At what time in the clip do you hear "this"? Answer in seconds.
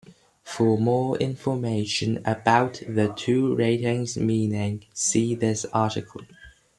5.35-5.63